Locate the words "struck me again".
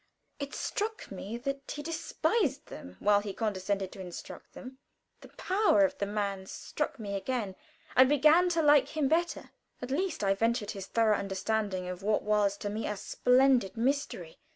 6.47-7.55